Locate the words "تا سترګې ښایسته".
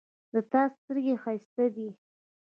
0.51-1.65